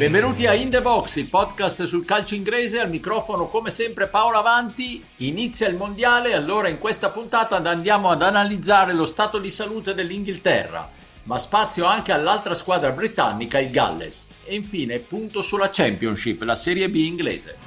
[0.00, 4.38] Benvenuti a In The Box, il podcast sul calcio inglese, al microfono come sempre Paolo
[4.38, 9.92] Avanti, inizia il mondiale, allora in questa puntata andiamo ad analizzare lo stato di salute
[9.92, 10.88] dell'Inghilterra,
[11.24, 16.88] ma spazio anche all'altra squadra britannica, il Galles, e infine punto sulla Championship, la Serie
[16.88, 17.58] B inglese.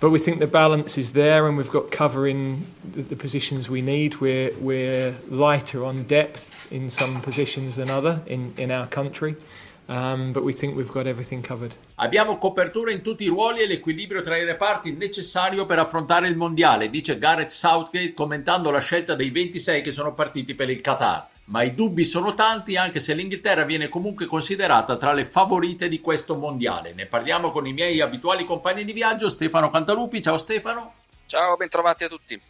[0.00, 2.26] But we think the balance is there and we've got cover
[3.02, 4.20] the, positions we need.
[4.20, 9.36] We're, we're lighter on depth in some positions than other in, in our country.
[9.86, 11.74] Um, but we think we've got everything covered.
[11.96, 16.36] Abbiamo copertura in tutti i ruoli e l'equilibrio tra i reparti necessario per affrontare il
[16.36, 21.28] mondiale, dice Gareth Southgate commentando la scelta dei 26 che sono partiti per il Qatar.
[21.46, 26.00] Ma i dubbi sono tanti anche se l'Inghilterra viene comunque considerata tra le favorite di
[26.00, 26.94] questo mondiale.
[26.94, 30.22] Ne parliamo con i miei abituali compagni di viaggio, Stefano Cantalupi.
[30.22, 30.94] Ciao Stefano.
[31.26, 32.40] Ciao, bentrovati a tutti.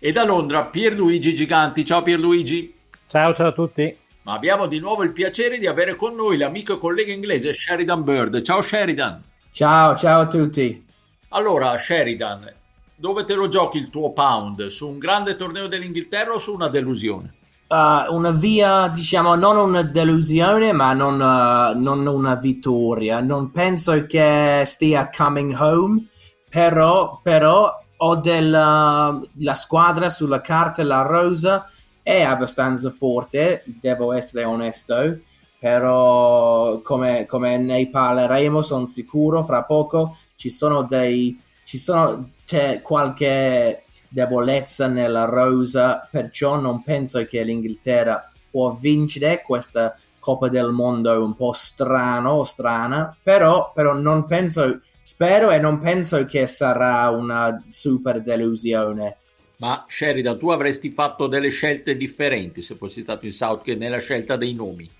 [0.00, 1.84] E da Londra Pierluigi Giganti.
[1.84, 2.72] Ciao Pierluigi.
[3.08, 3.96] Ciao, ciao a tutti.
[4.22, 8.04] Ma abbiamo di nuovo il piacere di avere con noi l'amico e collega inglese Sheridan
[8.04, 8.40] Bird.
[8.42, 9.20] Ciao Sheridan.
[9.50, 10.86] Ciao, ciao a tutti.
[11.30, 12.48] Allora, Sheridan,
[12.94, 14.66] dove te lo giochi il tuo pound?
[14.66, 17.34] Su un grande torneo dell'Inghilterra o su una delusione?
[17.66, 23.20] Uh, una via, diciamo, non una delusione, ma non, uh, non, una vittoria.
[23.20, 26.06] Non penso che stia coming home,
[26.48, 31.70] però, però ho della la squadra sulla carta, la rosa,
[32.02, 35.18] è abbastanza forte, devo essere onesto,
[35.58, 41.40] però come, come ne parleremo, sono sicuro, fra poco ci sono dei...
[41.64, 49.94] ci sono c'è qualche debolezza nella rosa, perciò non penso che l'Inghilterra può vincere questa
[50.28, 56.26] Coppa del Mondo un po' strano strana, però, però non penso, spero e non penso
[56.26, 59.16] che sarà una super delusione.
[59.56, 64.36] Ma Sheridan, tu avresti fatto delle scelte differenti se fossi stato in Southgate nella scelta
[64.36, 64.90] dei nomi?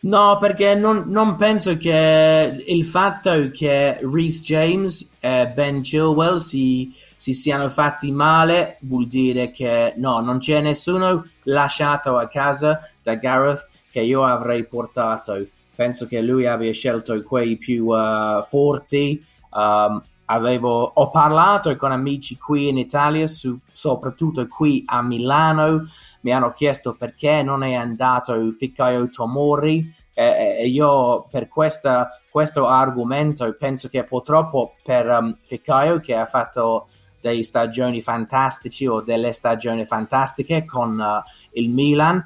[0.00, 6.94] No, perché non, non, penso che il fatto che Reese James e Ben Chilwell si,
[7.14, 13.16] si, siano fatti male vuol dire che no, non c'è nessuno lasciato a casa da
[13.16, 15.46] Gareth che io avrei portato.
[15.74, 19.24] Penso che lui abbia scelto quei più uh, forti.
[19.50, 25.84] Um, avevo, ho parlato con amici qui in Italia, su, soprattutto qui a Milano,
[26.22, 33.54] mi hanno chiesto perché non è andato Fikayo Tomori e io per questa, questo argomento
[33.56, 36.88] penso che purtroppo per um, Fikayo che ha fatto
[37.20, 41.22] delle stagioni fantastiche o delle stagioni fantastiche con uh,
[41.52, 42.20] il Milan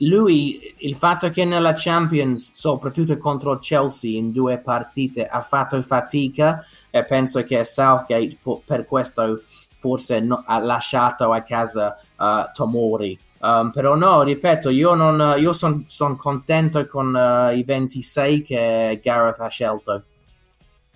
[0.00, 6.64] lui, il fatto che nella Champions, soprattutto contro Chelsea in due partite, ha fatto fatica
[6.90, 9.42] e penso che Southgate per questo
[9.78, 13.18] forse no, ha lasciato a casa uh, Tomori.
[13.38, 14.94] Um, però no, ripeto, io,
[15.36, 20.02] io sono son contento con uh, i 26 che Gareth ha scelto.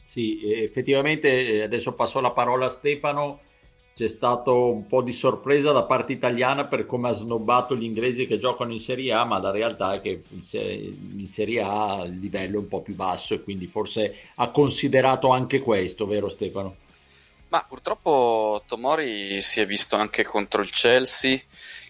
[0.05, 3.41] Sì, effettivamente eh, adesso passo la parola a Stefano
[4.01, 8.27] c'è stato un po' di sorpresa da parte italiana per come ha snobbato gli inglesi
[8.27, 12.57] che giocano in Serie A, ma la realtà è che in Serie A il livello
[12.57, 16.77] è un po' più basso e quindi forse ha considerato anche questo, vero Stefano?
[17.49, 21.39] Ma purtroppo Tomori si è visto anche contro il Chelsea,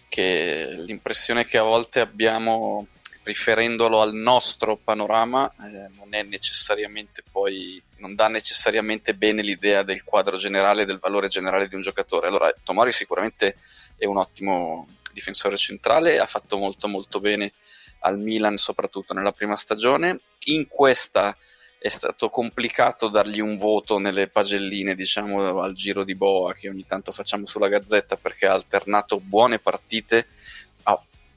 [0.09, 2.87] che l'impressione che a volte abbiamo
[3.23, 10.03] riferendolo al nostro panorama eh, non è necessariamente poi non dà necessariamente bene l'idea del
[10.03, 12.27] quadro generale del valore generale di un giocatore.
[12.27, 13.57] Allora Tomori sicuramente
[13.95, 17.53] è un ottimo difensore centrale ha fatto molto molto bene
[17.99, 20.19] al Milan soprattutto nella prima stagione.
[20.45, 21.37] In questa
[21.77, 26.85] è stato complicato dargli un voto nelle pagelline, diciamo, al giro di boa che ogni
[26.85, 30.27] tanto facciamo sulla gazzetta perché ha alternato buone partite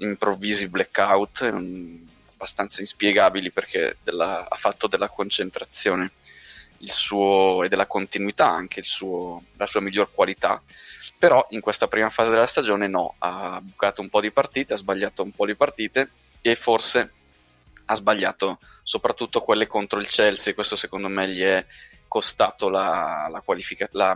[0.05, 1.43] improvvisi blackout
[2.45, 6.13] abbastanza inspiegabili perché della, ha fatto della concentrazione
[6.79, 10.63] suo, e della continuità anche suo, la sua miglior qualità.
[11.19, 14.77] Però in questa prima fase della stagione no, ha bucato un po' di partite, ha
[14.77, 16.11] sbagliato un po' di partite
[16.43, 17.13] e forse
[17.87, 21.65] ha sbagliato soprattutto quelle contro il Chelsea, questo secondo me gli è
[22.09, 24.15] costato la, la, qualifica- la,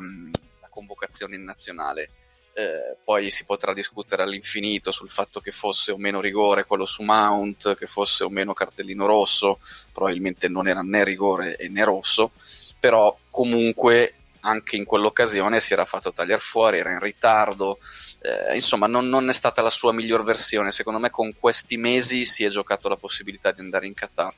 [0.61, 2.11] la convocazione in nazionale
[2.59, 7.05] eh, poi si potrà discutere all'infinito sul fatto che fosse o meno rigore quello su
[7.05, 9.61] Mount, che fosse o meno cartellino rosso,
[9.93, 12.33] probabilmente non era né rigore né rosso,
[12.81, 17.79] però comunque anche in quell'occasione si era fatto tagliare fuori, era in ritardo,
[18.23, 22.25] eh, insomma non, non, è stata la sua miglior versione, secondo me con questi mesi
[22.25, 24.35] si è giocato la possibilità di andare in Qatar.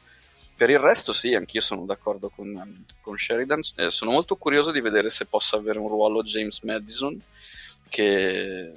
[0.54, 4.82] Per il resto sì, anch'io sono d'accordo con, con Sheridan, eh, sono molto curioso di
[4.82, 7.18] vedere se possa avere un ruolo James Madison,
[7.90, 8.72] che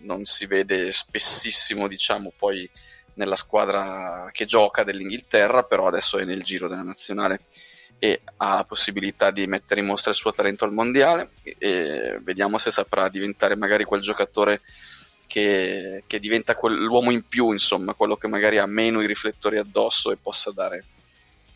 [0.00, 2.68] non si vede spessissimo, diciamo, poi
[3.14, 7.40] nella squadra che gioca dell'Inghilterra, però adesso è nel giro della nazionale
[7.98, 12.58] e ha la possibilità di mettere in mostra il suo talento al mondiale e vediamo
[12.58, 14.60] se saprà diventare magari quel giocatore
[15.26, 20.12] che, che diventa l'uomo in più, insomma, quello che magari ha meno i riflettori addosso
[20.12, 20.84] e possa dare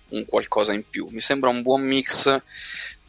[0.09, 1.09] un qualcosa in più.
[1.11, 2.43] Mi sembra un buon mix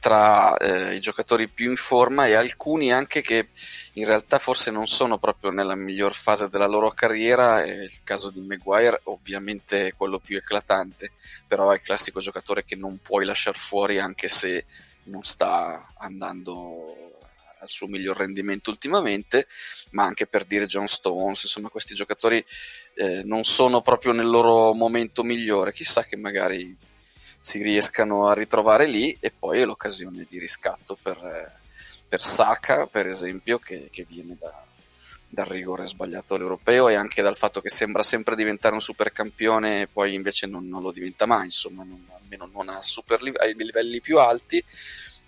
[0.04, 3.48] tra eh, i giocatori più in forma e alcuni anche che
[3.94, 8.42] in realtà forse non sono proprio nella miglior fase della loro carriera, il caso di
[8.42, 11.14] Maguire ovviamente è quello più eclatante,
[11.48, 14.66] però è il classico giocatore che non puoi lasciare fuori anche se
[15.04, 17.22] non sta andando
[17.62, 19.48] al suo miglior rendimento ultimamente,
[19.92, 22.44] ma anche per dire John Stones, insomma questi giocatori
[22.96, 26.92] eh, non sono proprio nel loro momento migliore, chissà che magari
[27.46, 31.60] si riescano a ritrovare lì e poi è l'occasione di riscatto per,
[32.08, 34.64] per Saka, per esempio, che, che viene da,
[35.28, 39.88] dal rigore sbagliato all'europeo e anche dal fatto che sembra sempre diventare un supercampione e
[39.88, 44.00] poi invece non, non lo diventa mai, insomma, non, almeno non a super, ai livelli
[44.00, 44.64] più alti.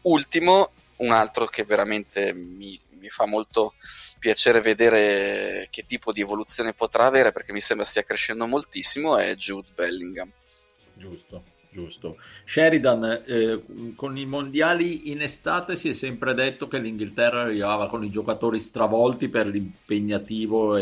[0.04, 3.74] Ultimo, un altro che veramente mi, mi, fa molto
[4.20, 9.36] piacere vedere che tipo di evoluzione potrà avere perché mi sembra stia crescendo moltissimo è
[9.36, 10.32] Jude Bellingham.
[10.94, 12.16] Giusto giusto.
[12.46, 13.62] Sheridan, eh,
[13.98, 18.60] con i mondiali in estate si è sempre detto che l'Inghilterra arrivava con i giocatori
[18.60, 20.78] stravolti per l'impegnativo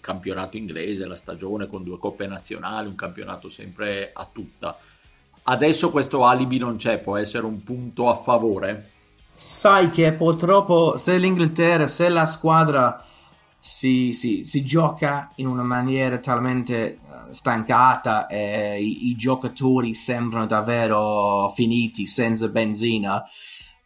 [0.00, 4.78] campionato inglese, la stagione con due coppe nazionali, un campionato sempre a tutta.
[5.42, 8.92] Adesso questo alibi non c'è, può essere un punto a favore?
[9.34, 13.04] Sai che purtroppo se l'Inghilterra, se la squadra
[13.68, 17.00] si, si, si gioca in una maniera talmente
[17.30, 23.22] stancata e i, i giocatori sembrano davvero finiti senza benzina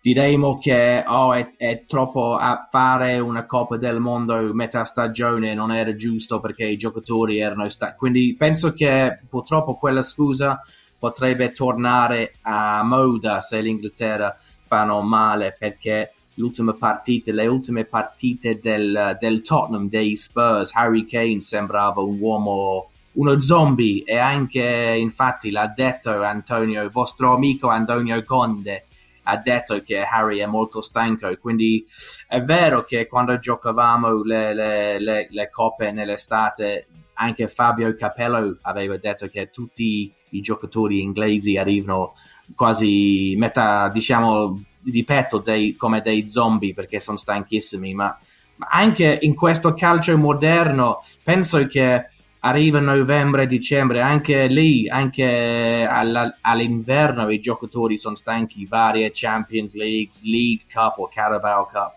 [0.00, 5.73] diremo che oh, è, è, troppo a fare una Coppa del Mondo metà stagione non
[5.73, 7.96] era giusto perché i giocatori erano stanchi.
[7.96, 10.61] Quindi penso che purtroppo quella scusa
[10.96, 19.17] potrebbe tornare a moda se l'Inghilterra fanno male perché l'ultima partita, le ultime partite del,
[19.20, 24.02] del Tottenham, dei Spurs, Harry Kane sembrava un uomo uno zombie.
[24.05, 28.87] E anche infatti l'ha detto Antonio, il vostro amico Antonio Conde
[29.25, 31.31] ha detto che Harry è molto stanco.
[31.38, 31.84] Quindi
[32.26, 38.96] è vero che quando giocavamo le, le, le, le coppe nell'estate anche Fabio Capello aveva
[38.96, 42.14] detto che tutti i giocatori inglesi arrivano
[42.56, 48.19] quasi metà diciamo ripeto dei, come dei zombie perché sono stanchissimi ma,
[48.56, 52.06] ma anche in questo calcio moderno penso che
[52.44, 60.11] arriva novembre, dicembre, anche lì, anche alla, all'inverno i giocatori sono stanchi, varie Champions League,
[60.23, 61.94] League Cup o Carabao Cup.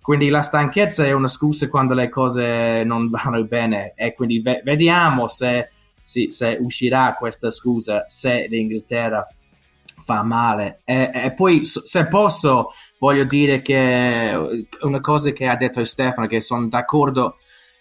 [0.00, 4.60] Quindi la stanchezza è una scusa quando le cose non vanno bene e quindi ve-
[4.62, 9.26] vediamo se, se, se, uscirà questa scusa, se l'Inghilterra
[10.06, 10.82] fa male.
[10.84, 14.32] E, e poi se posso voglio dire che
[14.82, 17.36] una cosa che ha detto Stefano, che sono d'accordo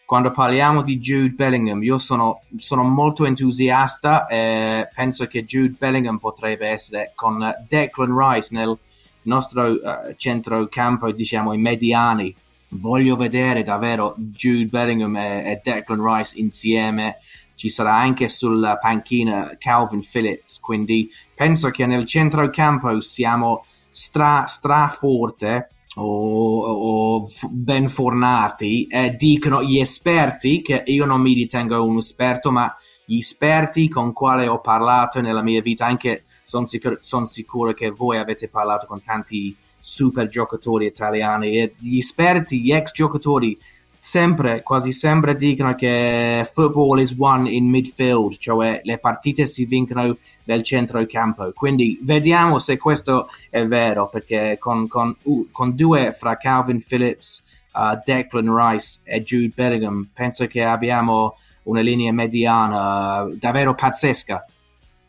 [0.06, 6.18] quando parliamo di Jude Bellingham, io sono, sono molto entusiasta e penso che Jude Bellingham
[6.18, 8.78] potrebbe essere con Declan Rice nel
[9.24, 9.80] nostro uh,
[10.16, 12.36] centrocampo, diciamo, i mediani.
[12.70, 17.18] Voglio vedere davvero Jude Bellingham e, e Declan Rice insieme.
[17.56, 24.90] Ci sarà anche sulla panchina Calvin Phillips, quindi penso che nel centrocampo siamo stra, stra
[24.90, 31.98] forte o, o ben fornati eh, dicono gli esperti che io non mi ritengo un
[31.98, 37.26] esperto ma gli esperti con quali ho parlato nella mia vita anche sono sicuro, son
[37.26, 42.92] sicuro che voi avete parlato con tanti super giocatori italiani e gli esperti, gli ex
[42.92, 43.58] giocatori
[44.06, 50.16] sempre, quasi sempre dicono che football is won in midfield, cioè le partite si vincono
[50.44, 51.52] nel centro del campo.
[51.54, 57.44] Quindi vediamo se questo è vero, perché con, con, uh, con due fra Calvin Phillips,
[57.74, 64.46] uh, Declan Rice e Jude Bellingham, penso che abbiamo una linea mediana uh, davvero pazzesca.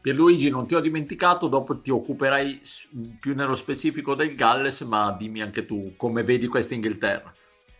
[0.00, 2.60] Pierluigi, non ti ho dimenticato, dopo ti occuperai
[3.20, 7.34] più nello specifico del Galles, ma dimmi anche tu come vedi questa Inghilterra.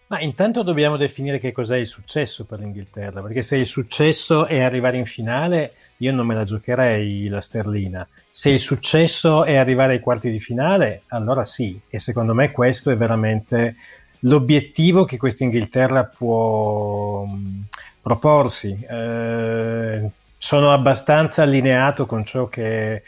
[0.09, 4.61] Ma intanto dobbiamo definire che cos'è il successo per l'Inghilterra, perché se il successo è
[4.61, 8.07] arrivare in finale, io non me la giocherei la sterlina.
[8.31, 12.91] Se il successo è arrivare ai quarti di finale, allora sì, e secondo me questo
[12.91, 13.77] è veramente
[14.21, 17.65] l'obiettivo che questa Inghilterra può mh,
[18.01, 18.79] proporsi.
[18.89, 23.03] Eh, sono abbastanza allineato con ciò che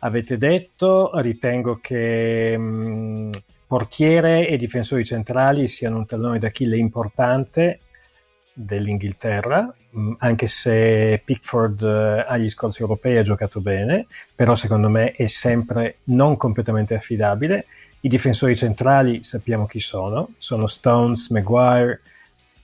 [0.00, 3.30] avete detto, ritengo che mh,
[3.66, 7.80] portiere e difensori centrali siano un tallone d'Achille importante
[8.54, 15.12] dell'Inghilterra, mm, anche se Pickford eh, agli scorsi europei ha giocato bene, però secondo me
[15.12, 17.66] è sempre non completamente affidabile.
[18.00, 22.00] I difensori centrali sappiamo chi sono, sono Stones, Maguire,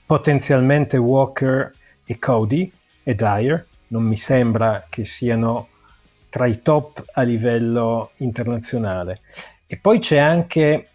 [0.06, 1.72] potenzialmente Walker
[2.04, 2.70] e Cody
[3.02, 3.66] e Dyer.
[3.88, 5.68] Non mi sembra che siano
[6.28, 9.22] tra i top a livello internazionale.
[9.72, 10.88] E poi c'è anche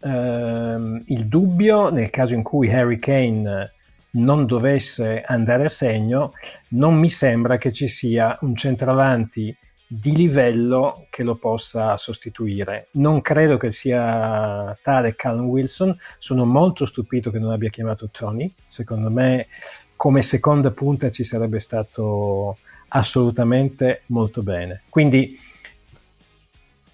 [0.00, 3.72] ehm, il dubbio nel caso in cui Harry Kane
[4.14, 6.32] non dovesse andare a segno,
[6.70, 12.88] non mi sembra che ci sia un centravanti di livello che lo possa sostituire.
[12.94, 18.52] Non credo che sia tale Callum Wilson, sono molto stupito che non abbia chiamato Tony,
[18.66, 19.46] secondo me
[19.94, 22.58] come seconda punta ci sarebbe stato
[22.88, 24.82] assolutamente molto bene.
[24.88, 25.38] Quindi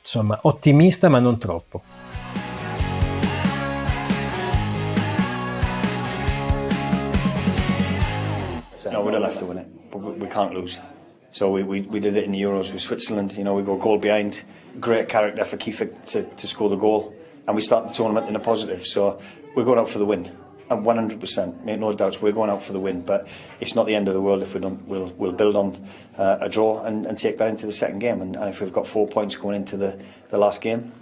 [0.06, 1.82] insomma ottimista ma non troppo.
[8.88, 10.78] No, we don't have to win it, we can't lose.
[11.32, 13.36] So we, we, we did it in the Euros with Switzerland.
[13.36, 14.42] You know, we go goal behind.
[14.78, 17.12] Great character for Kiefer to, to score the goal.
[17.48, 18.86] And we start the tournament in a positive.
[18.86, 19.18] So
[19.56, 20.30] we're going out for the win.
[20.68, 23.02] And 100%, make no doubts, we're going out for the win.
[23.02, 23.28] But
[23.60, 24.86] it's not the end of the world if we don't.
[24.88, 25.86] We'll, we'll build on
[26.18, 28.20] uh, a draw and, and take that into the second game.
[28.20, 29.98] And, and if we've got four points going into the,
[30.30, 30.92] the last game,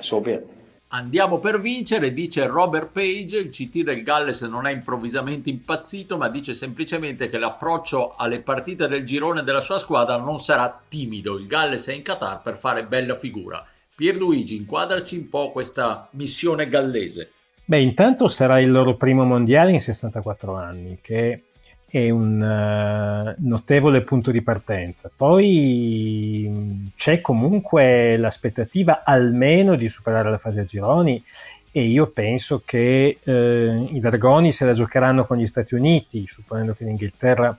[0.00, 0.48] so be it.
[0.92, 6.28] Andiamo per vincere, dice Robert Page, il CT del Galles non è improvvisamente impazzito, ma
[6.28, 11.38] dice semplicemente che l'approccio alle partite del girone della sua squadra non sarà timido.
[11.38, 13.64] Il Galles è in Qatar per fare bella figura.
[13.94, 17.34] Pierluigi, inquadraci un po' questa missione gallese.
[17.70, 21.44] Beh, intanto sarà il loro primo mondiale in 64 anni, che
[21.86, 25.08] è un uh, notevole punto di partenza.
[25.16, 31.22] Poi c'è comunque l'aspettativa almeno di superare la fase a gironi
[31.70, 36.74] e io penso che eh, i Dragoni se la giocheranno con gli Stati Uniti, supponendo
[36.74, 37.56] che l'Inghilterra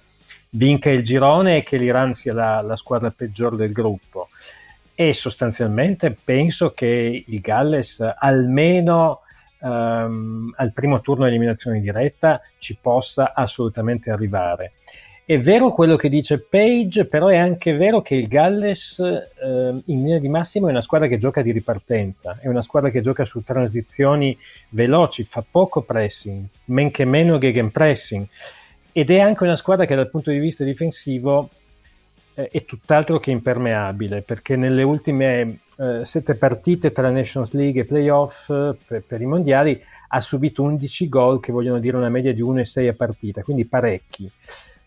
[0.50, 4.28] vinca il girone e che l'Iran sia la, la squadra peggiore del gruppo.
[4.94, 9.22] E sostanzialmente penso che il Galles almeno
[9.62, 14.74] um, al primo turno eliminazione diretta ci possa assolutamente arrivare.
[15.24, 20.04] È vero quello che dice Page, però è anche vero che il Galles eh, in
[20.04, 23.24] linea di massimo è una squadra che gioca di ripartenza, è una squadra che gioca
[23.24, 24.38] su transizioni
[24.70, 28.28] veloci, fa poco pressing, men che meno gegenpressing
[28.92, 31.50] ed è anche una squadra che dal punto di vista difensivo
[32.34, 37.86] eh, è tutt'altro che impermeabile, perché nelle ultime eh, sette partite tra Nations League e
[37.86, 42.32] playoff eh, per, per, i mondiali ha subito 11 gol che vogliono dire una media
[42.32, 44.32] di 1,6 a partita, quindi parecchi.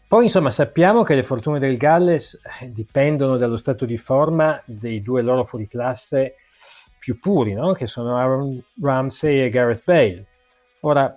[0.06, 5.02] Poi insomma sappiamo che le fortune del Galles eh, dipendono dallo stato di forma dei
[5.02, 6.36] due loro fuoriclasse
[6.96, 7.72] più puri, no?
[7.72, 10.24] che sono Aaron Ramsey e Gareth Bale.
[10.80, 11.12] Ora,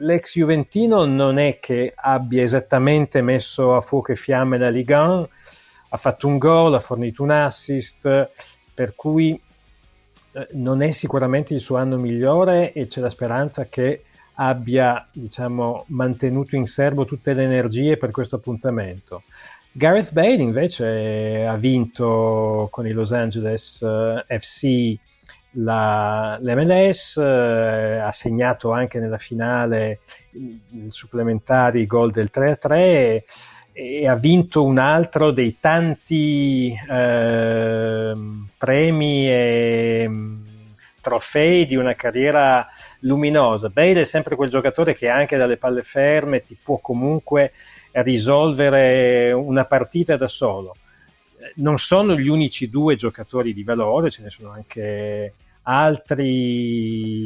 [0.00, 5.28] l'ex Juventino non è che abbia esattamente messo a fuoco e fiamme la Ligue 1,
[5.88, 8.30] ha fatto un gol, ha fornito un assist,
[8.74, 9.40] per cui
[10.32, 15.84] eh, non è sicuramente il suo anno migliore e c'è la speranza che abbia diciamo,
[15.88, 19.24] mantenuto in serbo tutte le energie per questo appuntamento.
[19.72, 24.98] Gareth Bale invece ha vinto con i Los Angeles uh, eh, FC
[25.52, 30.00] la, l'MLS, eh, ha segnato anche nella finale
[30.32, 33.22] i supplementari gol del 3-3
[33.72, 38.14] e ha vinto un altro dei tanti eh,
[38.58, 40.44] premi e mm,
[41.00, 42.68] trofei di una carriera
[43.00, 43.70] luminosa.
[43.70, 47.52] Bale è sempre quel giocatore che anche dalle palle ferme ti può comunque
[47.92, 50.76] risolvere una partita da solo.
[51.56, 57.21] Non sono gli unici due giocatori di valore, ce ne sono anche altri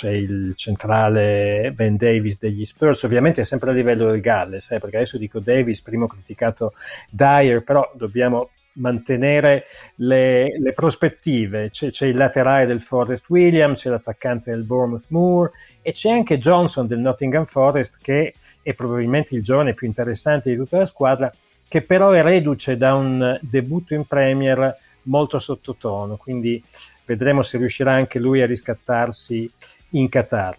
[0.00, 4.96] c'è il centrale Ben Davis degli Spurs, ovviamente sempre a livello del Galles, eh, perché
[4.96, 6.72] adesso dico Davis, primo criticato
[7.10, 9.64] Dyer, però dobbiamo mantenere
[9.96, 11.68] le, le prospettive.
[11.68, 15.50] C'è, c'è, il laterale del Forest Williams, c'è l'attaccante del Bournemouth Moore
[15.82, 20.56] e c'è anche Johnson del Nottingham Forest che è probabilmente il giovane più interessante di
[20.56, 21.30] tutta la squadra,
[21.68, 26.62] che però è reduce da un debutto in Premier molto sottotono, quindi
[27.04, 29.50] vedremo se riuscirà anche lui a riscattarsi
[29.90, 30.56] in Qatar.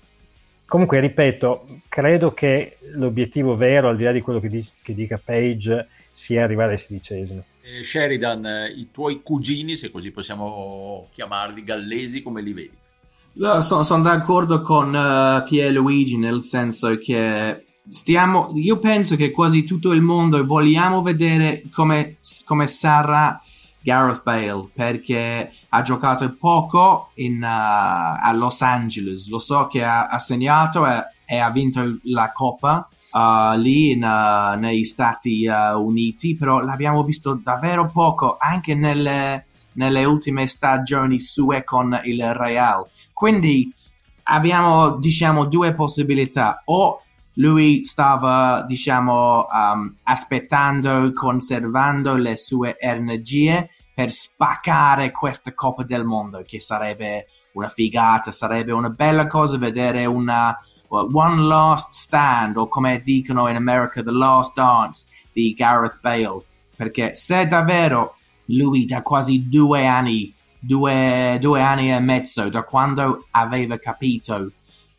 [0.66, 5.20] Comunque, ripeto, credo che l'obiettivo vero, al di là di quello che, dice, che dica
[5.24, 7.44] Page, sia arrivare ai sedicesimi.
[7.62, 12.78] Eh, Sheridan, i tuoi cugini, se così possiamo chiamarli, gallesi, come li vedi?
[13.34, 19.64] No, sono, sono, d'accordo con uh, Pierluigi nel senso che stiamo, io penso che quasi
[19.64, 23.42] tutto il mondo vogliamo vedere come, come sarà
[23.82, 29.30] Gareth Bale perché ha giocato poco in, uh, a Los Angeles.
[29.30, 34.04] Lo so che ha, ha segnato e, e, ha vinto la Coppa uh, lì in,
[34.04, 41.64] uh, negli Stati Uniti, però l'abbiamo visto davvero poco anche nelle, nelle ultime stagioni sue
[41.64, 42.88] con il Real.
[43.14, 43.74] Quindi
[44.24, 47.02] abbiamo diciamo due possibilità o
[47.36, 56.44] lui stava, diciamo, um, aspettando, conservando le sue energie per spaccare questa Coppa del Mondo,
[56.46, 60.58] che sarebbe una figata, sarebbe una bella cosa vedere una
[60.88, 66.44] One Last Stand, o come dicono in America, The Last Dance di Gareth Bale,
[66.76, 73.28] perché se davvero lui da quasi due anni, due, due anni e mezzo, da quando
[73.32, 74.52] aveva capito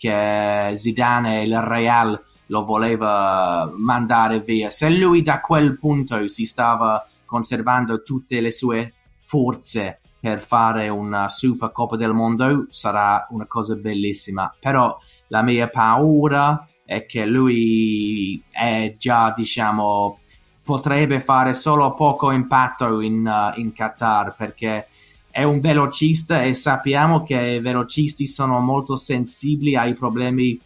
[0.03, 4.69] che Zidane e il Real lo voleva mandare via.
[4.69, 11.29] Se lui da quel punto si stava conservando tutte le sue forze per fare una
[11.29, 14.53] Super Coppa del Mondo, sarà una cosa bellissima.
[14.59, 14.97] Però
[15.29, 20.19] la mia paura è che lui è già, diciamo,
[20.65, 24.89] potrebbe fare solo poco impatto in, uh, in Qatar perché
[25.33, 30.61] è un velocista e sappiamo che i velocisti sono molto sensibili ai problemi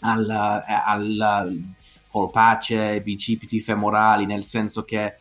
[0.00, 1.62] al, al
[2.10, 5.18] polpace, bicipiti femorali, nel senso che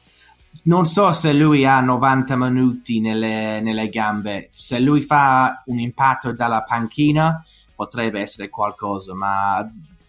[0.63, 6.33] non so se lui ha 90 minuti nelle, nelle, gambe, se lui fa un impatto
[6.33, 7.39] dalla panchina
[7.75, 9.59] potrebbe essere qualcosa, ma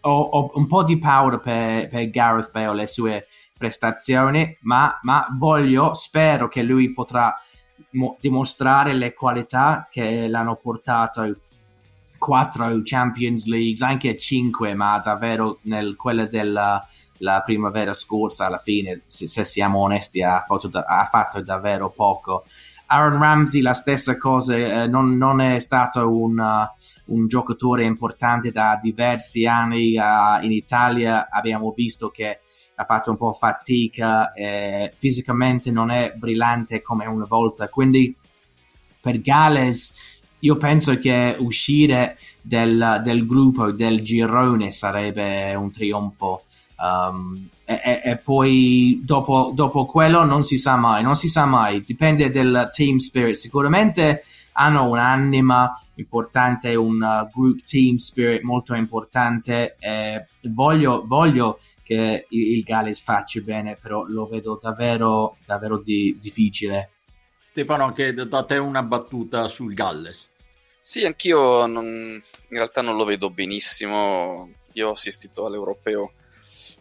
[0.00, 3.26] ho, ho un po' di paura per, per Gareth Bale e le sue
[3.56, 7.38] prestazioni, ma, ma voglio, spero che lui potrà
[7.92, 11.36] mo- dimostrare le qualità che l'hanno portato
[12.22, 16.86] quattro Champions League, anche cinque, ma davvero nel, quella della
[17.44, 22.44] primavera scorsa, alla fine, se, se siamo onesti, ha fatto, ha fatto, davvero poco.
[22.86, 28.52] Aaron Ramsey la stessa cosa, eh, non, non, è stato un, uh, un, giocatore importante
[28.52, 32.41] da diversi anni uh, in Italia, abbiamo visto che
[32.74, 38.14] ha fatto un po' fatica, eh, fisicamente non è brillante come una volta, quindi
[39.00, 46.44] per Gales io penso che uscire del, del gruppo, del girone sarebbe un trionfo.
[46.76, 51.82] Um, e, e, poi dopo, dopo, quello non si sa mai, non si sa mai,
[51.82, 53.36] dipende dal team spirit.
[53.36, 59.76] Sicuramente hanno un'anima importante, un uh, group team spirit molto importante.
[59.78, 61.60] E voglio, voglio
[61.92, 66.90] che il, Galles faccia bene, però lo vedo davvero, davvero di, difficile.
[67.42, 70.32] Stefano, anche da te una battuta sul Galles.
[70.80, 74.50] Sì, anch'io non, in realtà non lo vedo benissimo.
[74.72, 76.12] Io ho assistito all'europeo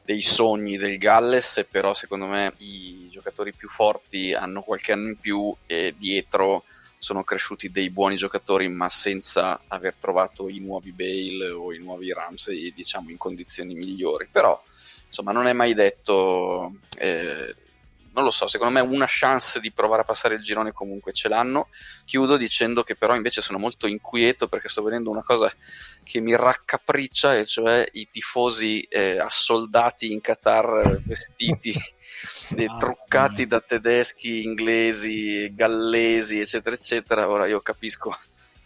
[0.03, 5.17] dei sogni del Galles, però secondo me i giocatori più forti hanno qualche anno in
[5.17, 6.63] più e dietro
[7.01, 12.13] sono cresciuti dei buoni giocatori, ma senza aver trovato i nuovi Bale o i nuovi
[12.13, 14.27] Ramsey, diciamo, in condizioni migliori.
[14.31, 14.61] Però,
[15.07, 16.75] insomma, non è mai detto.
[16.95, 17.55] Eh,
[18.13, 21.29] non lo so, secondo me una chance di provare a passare il girone comunque ce
[21.29, 21.69] l'hanno.
[22.05, 25.51] Chiudo dicendo che però invece sono molto inquieto perché sto vedendo una cosa
[26.03, 31.71] che mi raccapriccia e cioè i tifosi eh, assoldati in Qatar vestiti
[32.55, 37.29] e truccati da tedeschi, inglesi, gallesi, eccetera, eccetera.
[37.29, 38.17] Ora io capisco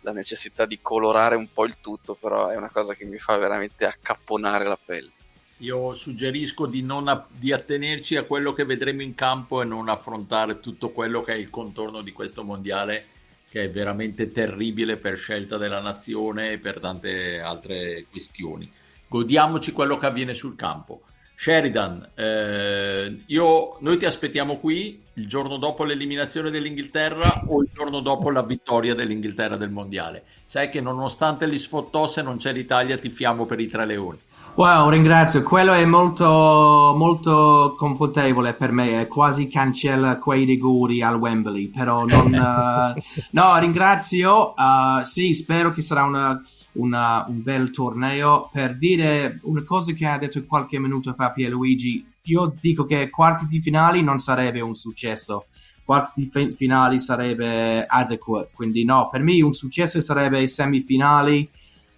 [0.01, 3.37] la necessità di colorare un po' il tutto, però è una cosa che mi fa
[3.37, 5.11] veramente accapponare la pelle.
[5.59, 10.59] Io suggerisco di, non, di attenerci a quello che vedremo in campo e non affrontare
[10.59, 13.05] tutto quello che è il contorno di questo mondiale,
[13.49, 18.69] che è veramente terribile per scelta della nazione e per tante altre questioni.
[19.07, 21.03] Godiamoci quello che avviene sul campo.
[21.37, 28.01] Sheridan, eh, io, noi ti aspettiamo qui il giorno dopo l'eliminazione dell'Inghilterra o il giorno
[28.01, 30.23] dopo la vittoria dell'Inghilterra del mondiale.
[30.43, 34.19] Sai che nonostante gli sfottò, se non c'è l'Italia, tifiamo per i tre leoni.
[34.57, 35.43] Wow, ringrazio.
[35.43, 39.01] Quello è molto, molto confortevole per me.
[39.01, 42.27] È quasi cancella quei rigori al Wembley, però non.
[42.27, 44.53] uh, no, ringrazio.
[44.55, 46.41] Uh, sì, spero che sarà una,
[46.73, 48.47] una, un bel torneo.
[48.49, 53.45] Per dire una cosa che ha detto qualche minuto fa Pierluigi, io dico che quarti
[53.45, 55.47] di finali non sarebbe un successo.
[55.83, 58.51] Quarti di finali sarebbe adequate.
[58.53, 61.49] Quindi, no, per me un successo sarebbe semifinali.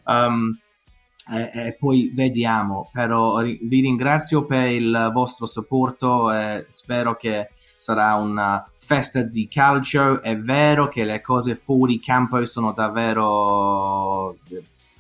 [0.06, 0.58] Um,
[1.30, 2.90] e, e poi vediamo.
[2.92, 10.22] Però vi ringrazio per il vostro supporto e spero che sarà una festa di calcio.
[10.22, 14.38] È vero che le cose fuori campo sono davvero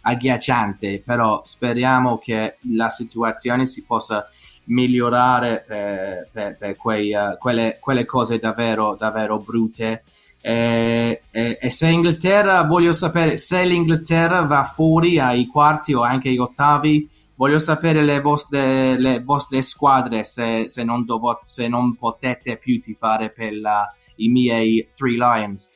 [0.01, 4.25] agghiaccianti, però speriamo che la situazione si possa
[4.65, 10.03] migliorare per, per, per quei, uh, quelle, quelle, cose davvero, davvero brutte.
[10.41, 16.30] E, e, e, se Inghilterra, voglio sapere se l'Inghilterra va fuori ai quarti o anche
[16.30, 21.95] ai ottavi, voglio sapere le vostre, le vostre squadre se, se, non dovo, se non
[21.95, 25.69] potete più tifare per la, i miei Three Lions.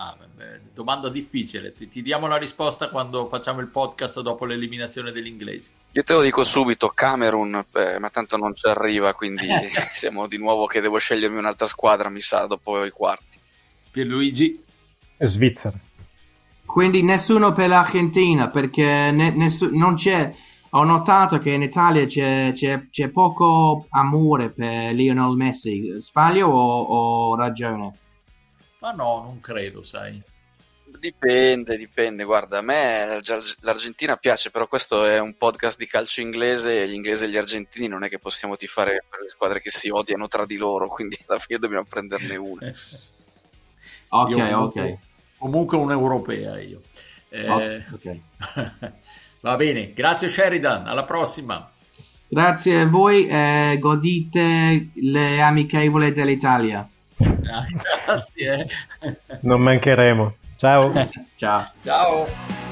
[0.00, 5.10] Ah, beh, domanda difficile, ti, ti, diamo la risposta quando facciamo il podcast dopo l'eliminazione
[5.10, 5.72] degli inglesi.
[5.90, 9.44] Io te lo dico subito, Camerun, eh, ma tanto non ci arriva, quindi
[9.92, 13.40] siamo di nuovo che devo scegliermi un'altra squadra, mi sa, dopo i quarti.
[13.90, 14.62] Pierluigi?
[15.18, 15.78] Svizzera.
[16.64, 20.32] Quindi nessuno per l'Argentina, perché ne, nessu- non c'è...
[20.72, 25.94] Ho notato che in Italia c'è, c'è, c'è poco amore per Lionel Messi.
[25.96, 27.98] Sbaglio o ho ragione?
[28.80, 30.22] Ma no, non credo, sai.
[30.98, 32.24] Dipende, dipende.
[32.24, 33.18] Guarda, a me
[33.60, 37.36] l'Argentina piace, però questo è un podcast di calcio inglese e gli inglesi e gli
[37.36, 40.88] argentini non è che possiamo tifare per le squadre che si odiano tra di loro,
[40.88, 42.70] quindi alla fine dobbiamo prenderne una.
[44.08, 44.98] ok, io ok.
[45.38, 46.82] Comunque un'europea io.
[47.28, 48.18] Eh, ok.
[49.40, 51.70] Va bene, grazie Sheridan, alla prossima.
[52.30, 56.86] Grazie a voi, eh, godite le amichevole dell'Italia.
[57.18, 57.64] Ah,
[58.04, 58.68] grazie.
[59.42, 60.34] Non mancheremo.
[60.56, 60.92] Ciao.
[61.36, 61.70] Ciao.
[61.80, 62.67] Ciao.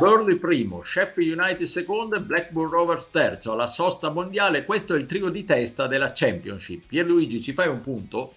[0.00, 4.64] Burnley primo, Sheffield United secondo e Blackburn Rovers terzo alla sosta mondiale.
[4.64, 6.86] Questo è il trio di testa della Championship.
[6.86, 8.32] Pierluigi, ci fai un punto?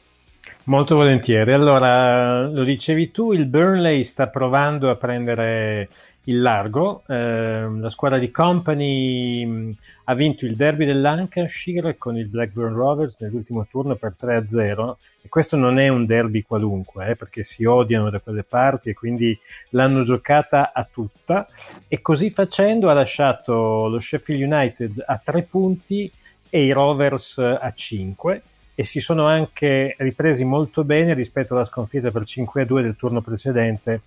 [0.65, 1.53] Molto volentieri.
[1.53, 5.87] Allora, lo dicevi tu, il Burnley sta provando a prendere
[6.25, 7.03] il largo.
[7.07, 13.19] Eh, la squadra di Company mh, ha vinto il derby dell'Lancashire con il Blackburn Rovers
[13.19, 18.09] nell'ultimo turno per 3-0 e questo non è un derby qualunque eh, perché si odiano
[18.09, 19.37] da quelle parti e quindi
[19.69, 21.47] l'hanno giocata a tutta.
[21.87, 26.11] E così facendo ha lasciato lo Sheffield United a 3 punti
[26.49, 28.41] e i Rovers a 5
[28.75, 34.01] e si sono anche ripresi molto bene rispetto alla sconfitta per 5-2 del turno precedente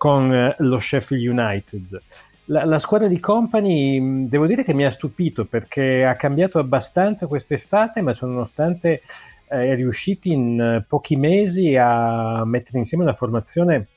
[0.00, 2.00] con eh, lo Sheffield United.
[2.46, 7.26] La, la, squadra di Company devo dire che mi ha stupito perché ha cambiato abbastanza
[7.26, 9.02] quest'estate, ma nonostante
[9.46, 13.88] eh, è riusciti in eh, pochi mesi a mettere insieme una formazione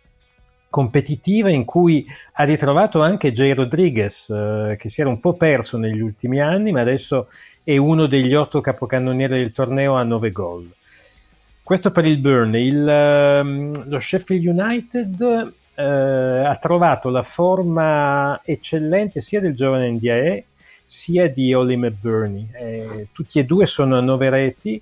[0.70, 5.78] competitiva in cui ha ritrovato anche Jay Rodriguez eh, che si era un po' perso
[5.78, 7.30] negli ultimi anni ma adesso
[7.64, 10.70] è uno degli otto capocannonieri del torneo a nove gol.
[11.64, 12.68] Questo per il Burnley.
[12.68, 20.46] Il, ehm, lo Sheffield United eh, ha trovato la forma eccellente sia del giovane NDAE
[20.86, 22.48] sia di Oli McBurney.
[22.54, 24.82] Eh, tutti e due sono a nove reti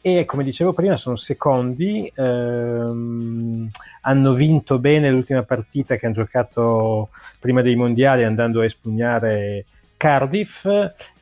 [0.00, 3.68] e come dicevo prima sono secondi, ehm,
[4.02, 7.08] hanno vinto bene l'ultima partita che hanno giocato
[7.40, 9.64] prima dei mondiali andando a espugnare
[9.96, 10.66] Cardiff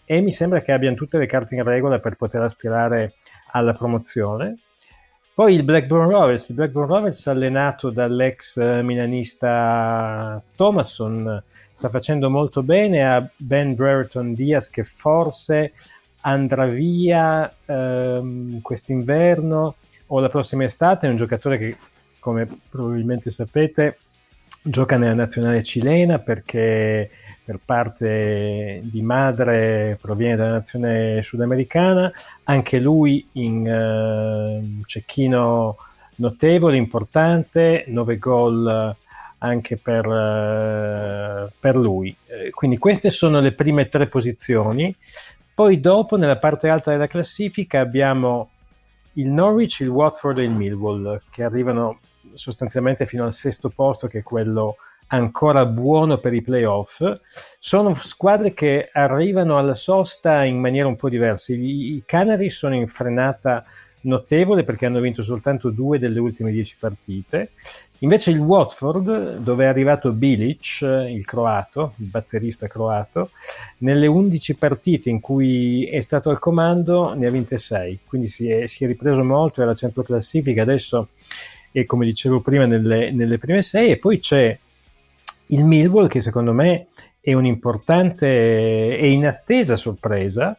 [0.04, 3.14] e mi sembra che abbiano tutte le carte in regola per poter aspirare
[3.52, 4.58] alla promozione.
[5.36, 11.42] Poi il Blackburn Rovers, il Blackburn Rovers allenato dall'ex milanista Thomason.
[11.72, 15.74] Sta facendo molto bene, ha Ben Brereton Diaz che forse
[16.22, 19.74] andrà via ehm, quest'inverno
[20.06, 21.76] o la prossima estate, è un giocatore che
[22.18, 23.98] come probabilmente sapete
[24.68, 27.10] gioca nella nazionale cilena perché
[27.44, 32.10] per parte di madre proviene dalla nazione sudamericana,
[32.42, 35.76] anche lui in uh, cecchino
[36.16, 38.96] notevole, importante, 9 gol
[39.38, 42.16] anche per, uh, per lui.
[42.26, 44.92] Eh, quindi queste sono le prime tre posizioni.
[45.54, 48.50] Poi dopo, nella parte alta della classifica, abbiamo
[49.12, 52.00] il Norwich, il Watford e il Millwall, che arrivano
[52.34, 54.76] sostanzialmente fino al sesto posto, che è quello
[55.08, 57.02] ancora buono per i playoff.
[57.58, 61.52] Sono squadre che arrivano alla sosta in maniera un po' diversa.
[61.52, 63.64] I, i Canari sono in frenata
[64.02, 67.50] notevole perché hanno vinto soltanto due delle ultime dieci partite.
[68.00, 73.30] Invece il Watford, dove è arrivato Bilic, il croato, il batterista croato,
[73.78, 78.50] nelle 11 partite in cui è stato al comando ne ha vinte 6, quindi si
[78.50, 81.08] è, si è ripreso molto, era centro classifica, adesso
[81.80, 84.58] è come dicevo prima nelle, nelle prime 6 e poi c'è
[85.48, 86.86] il Millwall che secondo me
[87.20, 88.26] è un'importante
[88.96, 90.56] e inattesa sorpresa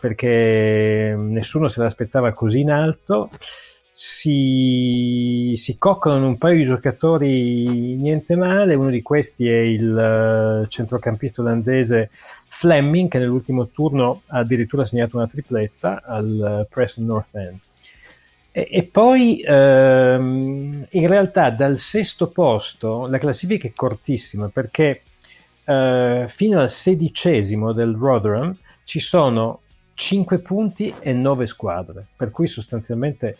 [0.00, 3.30] perché nessuno se l'aspettava così in alto
[3.92, 10.66] si, si coccolano un paio di giocatori niente male, uno di questi è il uh,
[10.66, 12.10] centrocampista olandese
[12.46, 17.58] Fleming che nell'ultimo turno ha addirittura segnato una tripletta al uh, Preston North End.
[18.56, 25.02] E, e poi ehm, in realtà dal sesto posto la classifica è cortissima perché
[25.62, 29.60] eh, fino al sedicesimo del Rotherham ci sono
[29.92, 33.36] 5 punti e 9 squadre, per cui sostanzialmente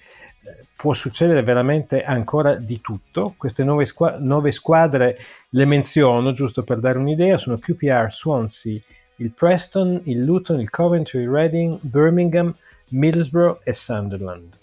[0.77, 3.33] può succedere veramente ancora di tutto.
[3.39, 5.17] Queste nuove, squ- nuove squadre
[5.49, 8.79] le menziono giusto per dare un'idea: sono QPR, Swansea,
[9.17, 12.55] il Preston, il Luton, il Coventry, il Reading, Birmingham,
[12.89, 14.59] Middlesbrough e Sunderland.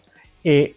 [0.46, 0.76] E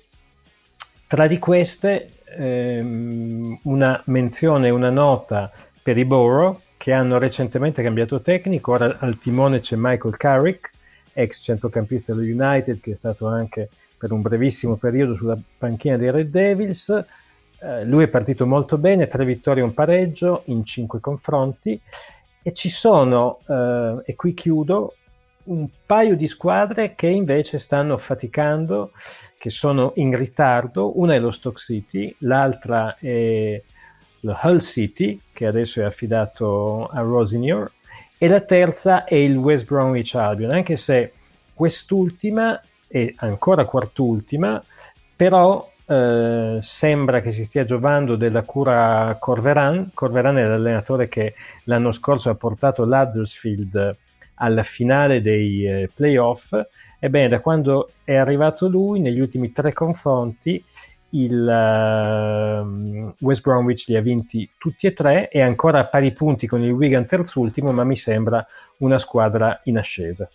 [1.08, 5.50] tra di queste ehm, una menzione, una nota
[5.82, 10.70] per i Borough che hanno recentemente cambiato tecnico, ora al timone c'è Michael Carrick,
[11.12, 16.12] ex centrocampista dello United che è stato anche per un brevissimo periodo sulla panchina dei
[16.12, 17.04] Red Devils.
[17.58, 21.80] Eh, lui è partito molto bene, tre vittorie e un pareggio in cinque confronti
[22.40, 24.94] e ci sono, eh, e qui chiudo,
[25.46, 28.92] un paio di squadre che invece stanno faticando,
[29.38, 30.98] che sono in ritardo.
[30.98, 33.60] Una è lo Stock City, l'altra è
[34.20, 37.70] lo Hull City, che adesso è affidato a Rosignor,
[38.18, 41.12] e la terza è il West Bromwich Albion, anche se
[41.52, 44.62] quest'ultima è ancora quart'ultima,
[45.14, 49.90] però eh, sembra che si stia giovando della cura Corveran.
[49.94, 53.96] Corveran è l'allenatore che l'anno scorso ha portato l'Huddersfield
[54.36, 56.54] alla finale dei eh, playoff.
[56.98, 60.62] Ebbene, da quando è arrivato lui, negli ultimi tre confronti,
[61.10, 66.46] il uh, West Bromwich li ha vinti tutti e tre, è ancora a pari punti
[66.46, 68.44] con il Wigan terzultimo, ma mi sembra
[68.78, 70.28] una squadra in ascesa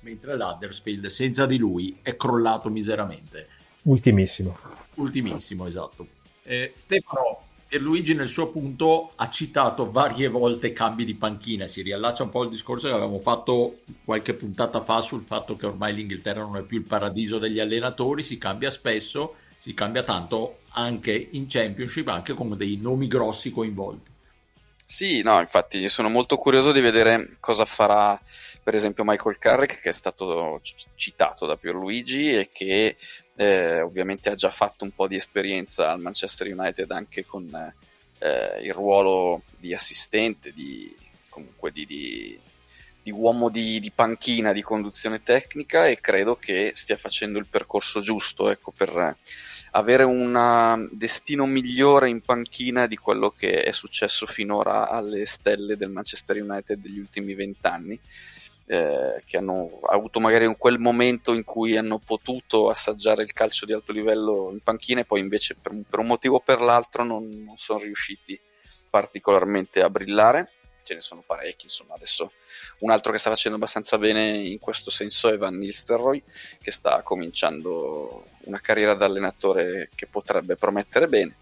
[0.00, 3.48] mentre l'Huddersfield senza di lui è crollato miseramente.
[3.82, 4.58] Ultimissimo.
[4.94, 6.06] Ultimissimo, esatto.
[6.42, 12.24] Eh, Stefano Pierluigi nel suo punto ha citato varie volte cambi di panchina, si riallaccia
[12.24, 16.40] un po' al discorso che avevamo fatto qualche puntata fa sul fatto che ormai l'Inghilterra
[16.40, 21.46] non è più il paradiso degli allenatori, si cambia spesso, si cambia tanto anche in
[21.46, 24.10] Championship, anche con dei nomi grossi coinvolti.
[24.84, 28.20] Sì, no, infatti sono molto curioso di vedere cosa farà
[28.64, 30.60] per esempio Michael Carrick che è stato
[30.96, 32.96] citato da Pierluigi e che
[33.40, 37.50] eh, ovviamente ha già fatto un po' di esperienza al Manchester United anche con
[38.18, 40.94] eh, il ruolo di assistente, di,
[41.30, 42.38] comunque di, di,
[43.02, 48.50] di uomo di, panchina, di conduzione tecnica e credo che stia facendo il percorso giusto
[48.50, 49.16] ecco, per
[49.70, 55.78] avere un uh, destino migliore in panchina di quello che è successo finora alle stelle
[55.78, 57.98] del Manchester United degli ultimi vent'anni.
[58.72, 63.72] Eh, che hanno avuto magari quel momento in cui hanno potuto assaggiare il calcio di
[63.72, 67.26] alto livello in panchina e poi invece per, per un motivo o per l'altro non,
[67.44, 68.40] non sono riusciti
[68.88, 70.52] particolarmente a brillare
[70.82, 72.32] ce ne sono parecchi, insomma, adesso
[72.80, 76.22] un altro che sta facendo abbastanza bene in questo senso è Van Nistelrooy,
[76.60, 81.36] che sta cominciando una carriera da allenatore che potrebbe promettere bene,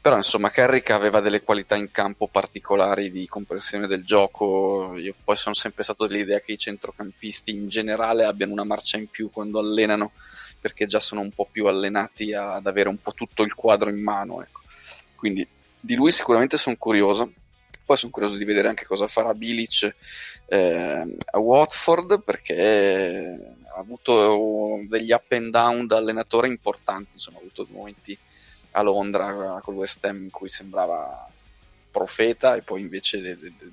[0.00, 5.36] però insomma Carrick aveva delle qualità in campo particolari di comprensione del gioco, io poi
[5.36, 9.58] sono sempre stato dell'idea che i centrocampisti in generale abbiano una marcia in più quando
[9.58, 10.12] allenano,
[10.60, 14.02] perché già sono un po' più allenati ad avere un po' tutto il quadro in
[14.02, 14.60] mano, ecco.
[15.16, 15.46] quindi
[15.80, 17.32] di lui sicuramente sono curioso
[17.84, 19.94] poi sono curioso di vedere anche cosa farà Bilic
[20.46, 27.40] eh, a Watford perché ha avuto degli up and down da allenatore importanti, insomma, ha
[27.40, 28.16] avuto momenti
[28.72, 31.28] a Londra con West Ham in cui sembrava
[31.90, 33.70] profeta e poi invece de, de, de,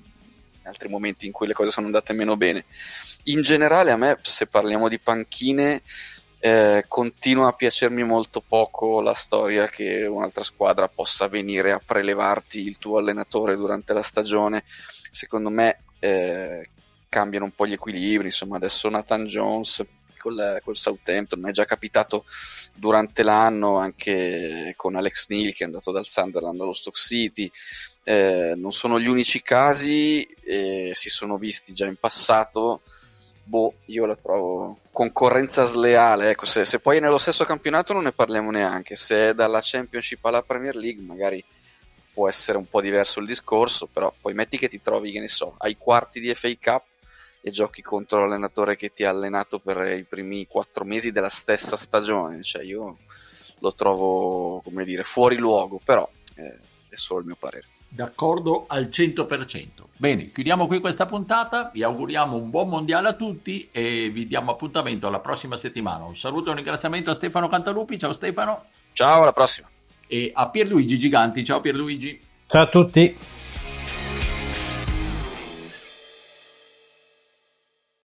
[0.64, 2.66] altri momenti in cui le cose sono andate meno bene.
[3.26, 5.82] In generale a me, se parliamo di panchine,
[6.44, 12.66] eh, continua a piacermi molto poco la storia che un'altra squadra possa venire a prelevarti
[12.66, 14.64] il tuo allenatore durante la stagione.
[15.12, 16.68] Secondo me eh,
[17.08, 18.26] cambiano un po' gli equilibri.
[18.26, 19.86] Insomma, adesso Nathan Jones
[20.18, 22.26] col, col Southampton, è già capitato
[22.74, 27.52] durante l'anno anche con Alex Neal che è andato dal Sunderland allo Stock City.
[28.04, 32.82] Eh, non sono gli unici casi, eh, si sono visti già in passato
[33.44, 36.30] boh, io la trovo concorrenza sleale.
[36.30, 38.96] Ecco, se, se, poi è nello stesso campionato non ne parliamo neanche.
[38.96, 41.44] Se è dalla Championship alla Premier League, magari
[42.14, 45.28] può essere un po' diverso il discorso, però poi metti che ti trovi, che ne
[45.28, 46.84] so, ai quarti di FA Cup
[47.42, 51.76] e giochi contro l'allenatore che ti ha allenato per i primi quattro mesi della stessa
[51.76, 52.42] stagione.
[52.44, 52.98] Cioè, io
[53.60, 56.58] lo trovo, come dire, fuori luogo, però eh,
[56.90, 57.68] è solo il mio parere.
[57.94, 59.68] D'accordo al 100%.
[59.98, 64.52] Bene, chiudiamo qui questa puntata, vi auguriamo un buon mondiale a tutti e vi diamo
[64.52, 66.06] appuntamento alla prossima settimana.
[66.06, 68.64] Un saluto e un ringraziamento a Stefano Cantalupi, ciao Stefano.
[68.94, 69.68] Ciao, alla prossima.
[70.08, 72.20] E a Pierluigi Giganti, ciao Pierluigi.
[72.48, 73.41] Ciao a tutti.